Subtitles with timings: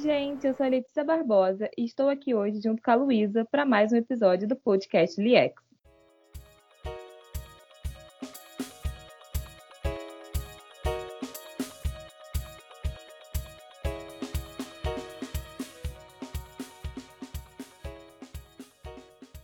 [0.00, 3.66] gente, eu sou a Letícia Barbosa e estou aqui hoje junto com a Luísa para
[3.66, 5.62] mais um episódio do podcast LIEX.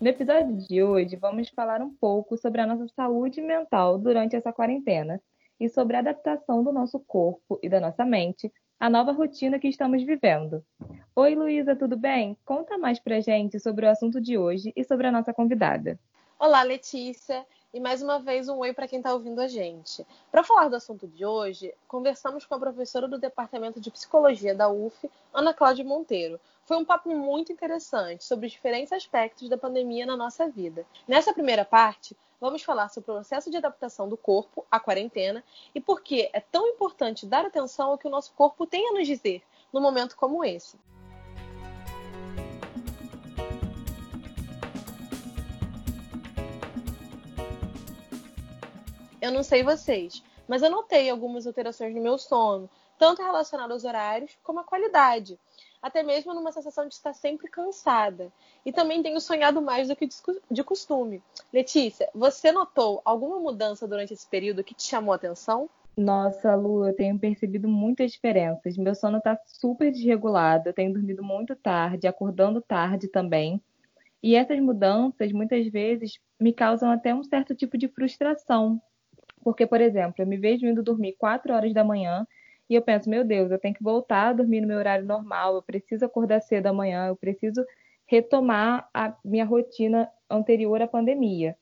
[0.00, 4.54] No episódio de hoje, vamos falar um pouco sobre a nossa saúde mental durante essa
[4.54, 5.20] quarentena
[5.60, 9.68] e sobre a adaptação do nosso corpo e da nossa mente à nova rotina que
[9.68, 10.64] estamos vivendo.
[11.14, 12.36] Oi, Luísa, tudo bem?
[12.44, 15.98] Conta mais pra gente sobre o assunto de hoje e sobre a nossa convidada.
[16.38, 17.46] Olá, Letícia.
[17.76, 20.06] E mais uma vez um oi para quem está ouvindo a gente.
[20.30, 24.66] Para falar do assunto de hoje, conversamos com a professora do Departamento de Psicologia da
[24.66, 26.40] UF, Ana Cláudia Monteiro.
[26.64, 30.86] Foi um papo muito interessante sobre os diferentes aspectos da pandemia na nossa vida.
[31.06, 35.78] Nessa primeira parte, vamos falar sobre o processo de adaptação do corpo à quarentena e
[35.78, 39.06] por que é tão importante dar atenção ao que o nosso corpo tem a nos
[39.06, 40.78] dizer num momento como esse.
[49.26, 53.84] Eu não sei vocês, mas eu notei algumas alterações no meu sono, tanto relacionado aos
[53.84, 55.36] horários como à qualidade,
[55.82, 58.32] até mesmo numa sensação de estar sempre cansada.
[58.64, 60.08] E também tenho sonhado mais do que
[60.48, 61.20] de costume.
[61.52, 65.68] Letícia, você notou alguma mudança durante esse período que te chamou a atenção?
[65.96, 68.76] Nossa, Lu, eu tenho percebido muitas diferenças.
[68.76, 73.60] Meu sono está super desregulado, eu tenho dormido muito tarde, acordando tarde também.
[74.22, 78.80] E essas mudanças, muitas vezes, me causam até um certo tipo de frustração,
[79.46, 82.26] porque, por exemplo, eu me vejo indo dormir 4 horas da manhã
[82.68, 85.54] e eu penso, meu Deus, eu tenho que voltar a dormir no meu horário normal,
[85.54, 87.64] eu preciso acordar cedo amanhã, eu preciso
[88.08, 91.56] retomar a minha rotina anterior à pandemia.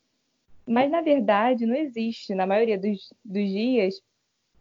[0.66, 4.00] Mas, na verdade, não existe, na maioria dos, dos dias,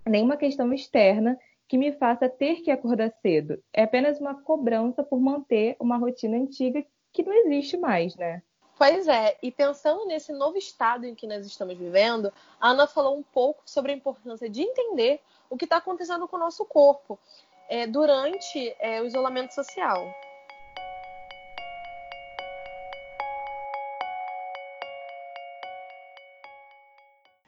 [0.06, 3.58] nenhuma questão externa que me faça ter que acordar cedo.
[3.72, 6.84] É apenas uma cobrança por manter uma rotina antiga
[7.14, 8.44] que não existe mais, né?
[8.78, 13.18] Pois é, e pensando nesse novo estado em que nós estamos vivendo, a Ana falou
[13.18, 17.20] um pouco sobre a importância de entender o que está acontecendo com o nosso corpo
[17.70, 20.04] é, durante é, o isolamento social.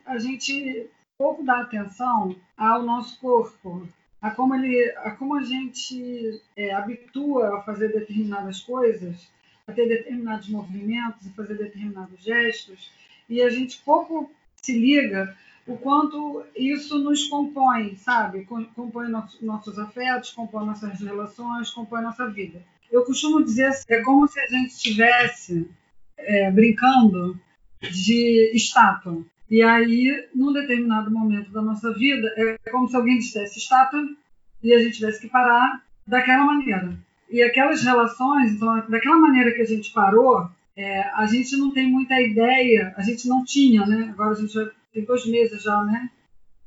[0.05, 3.87] A gente pouco dá atenção ao nosso corpo,
[4.21, 9.27] a como, ele, a, como a gente é, habitua a fazer determinadas coisas
[9.73, 12.91] ter determinados movimentos e fazer determinados gestos,
[13.27, 18.45] e a gente pouco se liga o quanto isso nos compõe, sabe?
[18.45, 19.07] Compõe
[19.41, 22.61] nossos afetos, compõe nossas relações, compõe nossa vida.
[22.91, 25.67] Eu costumo dizer assim, é como se a gente estivesse
[26.17, 27.39] é, brincando
[27.81, 29.25] de estátua.
[29.49, 34.07] E aí, num determinado momento da nossa vida, é como se alguém dissesse estátua
[34.61, 36.95] e a gente tivesse que parar daquela maneira.
[37.29, 41.89] E aquelas relações, então, daquela maneira que a gente parou, é, a gente não tem
[41.89, 44.09] muita ideia, a gente não tinha, né?
[44.11, 46.09] Agora a gente já tem dois meses já, né?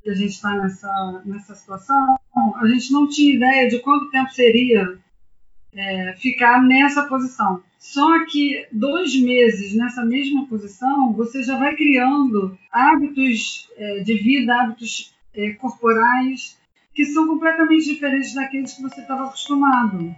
[0.03, 2.19] Que a gente está nessa, nessa situação.
[2.57, 4.99] A gente não tinha ideia de quanto tempo seria
[5.75, 7.63] é, ficar nessa posição.
[7.79, 14.55] Só que dois meses nessa mesma posição, você já vai criando hábitos é, de vida,
[14.55, 16.59] hábitos é, corporais
[16.95, 20.13] que são completamente diferentes daqueles que você estava acostumado.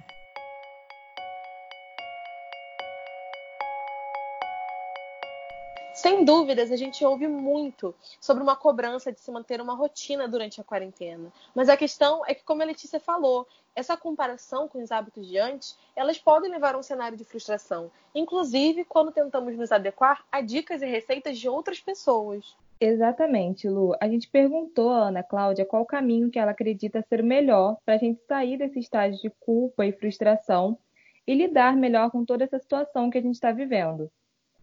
[6.00, 10.58] Sem dúvidas, a gente ouve muito sobre uma cobrança de se manter uma rotina durante
[10.58, 11.30] a quarentena.
[11.54, 13.46] Mas a questão é que, como a Letícia falou,
[13.76, 17.90] essa comparação com os hábitos de antes, elas podem levar a um cenário de frustração,
[18.14, 22.56] inclusive quando tentamos nos adequar a dicas e receitas de outras pessoas.
[22.80, 23.94] Exatamente, Lu.
[24.00, 27.98] A gente perguntou à Ana Cláudia qual caminho que ela acredita ser melhor para a
[27.98, 30.78] gente sair desse estágio de culpa e frustração
[31.26, 34.10] e lidar melhor com toda essa situação que a gente está vivendo.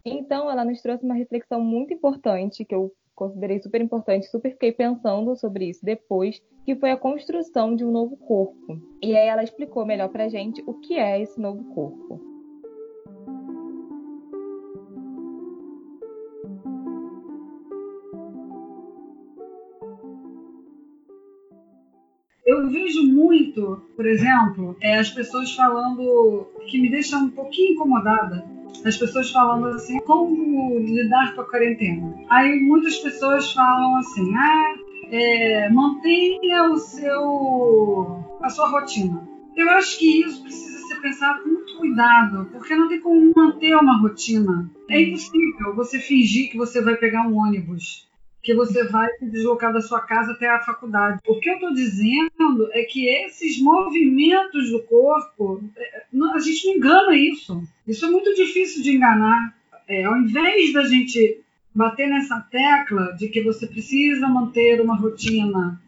[0.04, 4.70] Então, ela nos trouxe uma reflexão muito importante, que eu considerei super importante, super fiquei
[4.70, 8.80] pensando sobre isso depois, que foi a construção de um novo corpo.
[9.02, 12.20] E aí ela explicou melhor pra gente o que é esse novo corpo.
[22.46, 28.57] Eu vejo muito, por exemplo, é, as pessoas falando que me deixa um pouquinho incomodada
[28.84, 32.14] as pessoas falando assim, como lidar com a quarentena.
[32.28, 34.74] Aí muitas pessoas falam assim, ah,
[35.10, 39.26] é, mantenha o seu, a sua rotina.
[39.56, 43.74] Eu acho que isso precisa ser pensado com muito cuidado, porque não tem como manter
[43.74, 44.70] uma rotina.
[44.88, 48.07] É impossível você fingir que você vai pegar um ônibus
[48.48, 51.20] que você vai se deslocar da sua casa até a faculdade.
[51.28, 56.04] O que eu estou dizendo é que esses movimentos do corpo, é,
[56.34, 57.62] a gente não engana isso.
[57.86, 59.54] Isso é muito difícil de enganar.
[59.86, 61.42] É, ao invés da gente
[61.74, 65.78] bater nessa tecla de que você precisa manter uma rotina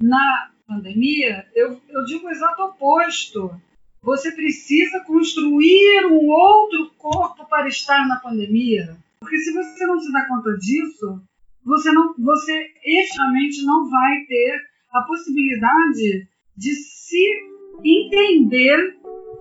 [0.00, 3.60] na pandemia, eu, eu digo o exato oposto.
[4.02, 8.96] Você precisa construir um outro corpo para estar na pandemia.
[9.18, 11.20] Porque se você não se dá conta disso,
[11.64, 12.52] você não, você
[12.84, 14.60] efetivamente não vai ter
[14.92, 17.26] a possibilidade de se
[17.82, 18.98] entender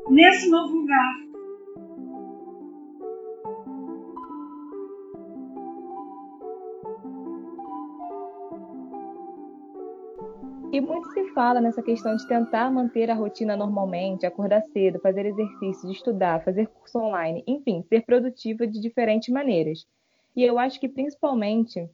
[0.10, 1.24] nesse novo lugar.
[10.72, 15.24] E muito se fala nessa questão de tentar manter a rotina normalmente, acordar cedo, fazer
[15.28, 19.86] exercícios, estudar, fazer curso online, enfim, ser produtiva de diferentes maneiras.
[20.36, 21.88] E eu acho que principalmente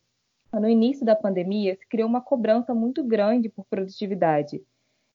[0.53, 4.61] no início da pandemia se criou uma cobrança muito grande por produtividade.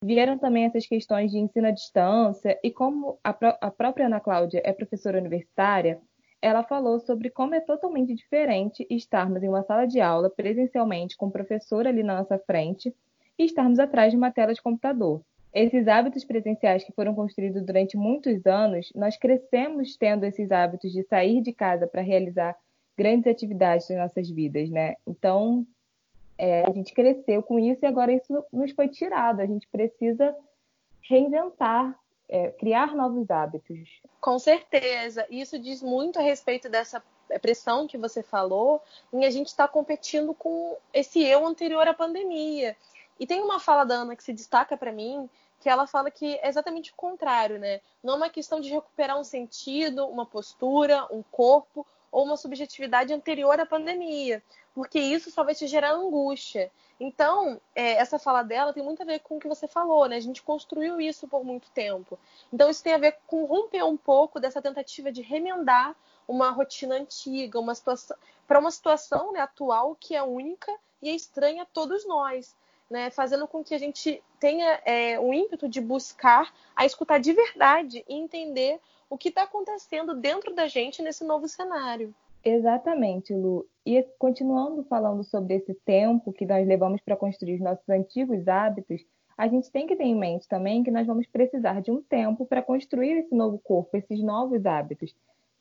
[0.03, 4.21] Vieram também essas questões de ensino à distância e como a, pró a própria Ana
[4.21, 5.99] Cláudia é professora universitária,
[6.43, 11.29] ela falou sobre como é totalmente diferente estarmos em uma sala de aula presencialmente com
[11.29, 12.95] o professor ali na nossa frente
[13.39, 15.23] e estarmos atrás de uma tela de computador.
[15.55, 21.03] Esses hábitos presenciais que foram construídos durante muitos anos, nós crescemos tendo esses hábitos de
[21.05, 22.55] sair de casa para realizar
[22.97, 24.95] grandes atividades nas nossas vidas, né?
[25.07, 25.67] Então,
[26.39, 29.41] é, a gente cresceu com isso e agora isso nos foi tirado.
[29.41, 30.35] A gente precisa
[31.03, 31.99] reinventar,
[32.29, 34.01] é, criar novos hábitos.
[34.21, 35.27] Com certeza.
[35.31, 37.03] Isso diz muito a respeito dessa
[37.41, 38.83] pressão que você falou
[39.13, 42.77] em a gente estar tá competindo com esse eu anterior à pandemia.
[43.19, 45.29] E tem uma fala da Ana que se destaca para mim,
[45.65, 47.81] que ela fala que é exatamente o contrário, né?
[48.03, 53.15] Não é uma questão de recuperar um sentido, uma postura, um corpo ou uma subjetividade
[53.15, 54.43] anterior à pandemia,
[54.75, 56.71] porque isso só vai te gerar angústia.
[57.01, 60.17] Então, é, essa fala dela tem muito a ver com o que você falou, né?
[60.17, 62.19] A gente construiu isso por muito tempo.
[62.53, 65.97] Então, isso tem a ver com romper um pouco dessa tentativa de remendar
[66.29, 70.71] uma rotina antiga, uma situação para uma situação né, atual que é única
[71.01, 72.55] e é estranha a todos nós
[72.91, 77.33] né, fazendo com que a gente tenha é, o ímpeto de buscar a escutar de
[77.33, 82.15] verdade e entender o que está acontecendo dentro da gente nesse novo cenário.
[82.45, 83.67] Exatamente, Lu.
[83.87, 89.03] E continuando falando sobre esse tempo que nós levamos para construir os nossos antigos hábitos,
[89.37, 92.47] a gente tem que ter em mente também que nós vamos precisar de um tempo
[92.47, 95.15] para construir esse novo corpo, esses novos hábitos,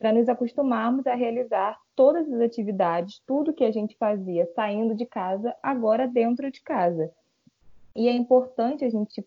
[0.04, 5.06] para nos acostumarmos a realizar todas as atividades, tudo que a gente fazia saindo de
[5.06, 7.10] casa, agora dentro de casa.
[7.96, 9.26] E é importante a gente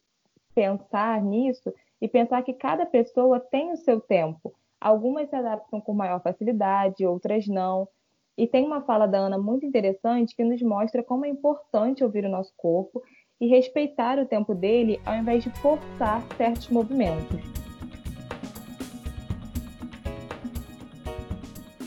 [0.54, 4.54] pensar nisso e pensar que cada pessoa tem o seu tempo.
[4.80, 7.88] Algumas se adaptam com maior facilidade, outras não.
[8.38, 12.24] E tem uma fala da Ana muito interessante que nos mostra como é importante ouvir
[12.24, 13.02] o nosso corpo
[13.42, 17.67] e respeitar o tempo dele ao invés de forçar certos movimentos.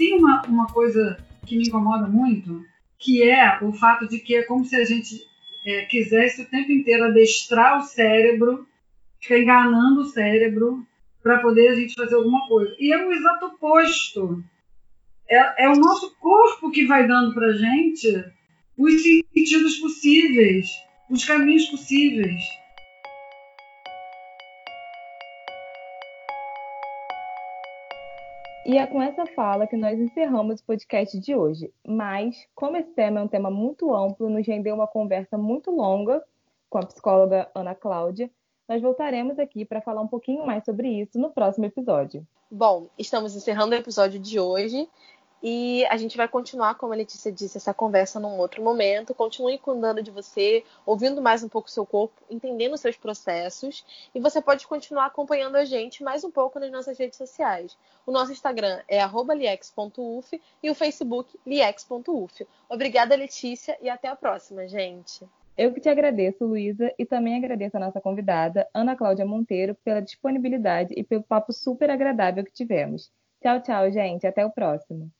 [0.00, 2.64] Tem uma, uma coisa que me incomoda muito,
[2.98, 5.22] que é o fato de que é como se a gente
[5.62, 8.66] é, quisesse o tempo inteiro adestrar o cérebro,
[9.20, 10.86] ficar enganando o cérebro
[11.22, 12.74] para poder a gente fazer alguma coisa.
[12.80, 14.42] E é o exato oposto.
[15.28, 18.24] É, é o nosso corpo que vai dando para gente
[18.78, 20.70] os sentidos possíveis,
[21.10, 22.42] os caminhos possíveis.
[28.70, 31.74] E é com essa fala que nós encerramos o podcast de hoje.
[31.84, 36.22] Mas, como esse tema é um tema muito amplo, nos rendeu uma conversa muito longa
[36.68, 38.30] com a psicóloga Ana Cláudia,
[38.68, 42.24] nós voltaremos aqui para falar um pouquinho mais sobre isso no próximo episódio.
[42.48, 44.88] Bom, estamos encerrando o episódio de hoje.
[45.42, 49.14] E a gente vai continuar, como a Letícia disse, essa conversa num outro momento.
[49.14, 53.84] Continue cuidando de você, ouvindo mais um pouco o seu corpo, entendendo os seus processos.
[54.14, 57.76] E você pode continuar acompanhando a gente mais um pouco nas nossas redes sociais.
[58.06, 62.46] O nosso Instagram é liex.uf e o Facebook liex.uf.
[62.68, 65.26] Obrigada, Letícia, e até a próxima, gente.
[65.56, 70.00] Eu que te agradeço, Luísa, e também agradeço a nossa convidada, Ana Cláudia Monteiro, pela
[70.00, 73.10] disponibilidade e pelo papo super agradável que tivemos.
[73.42, 74.26] Tchau, tchau, gente.
[74.26, 75.10] Até o próximo.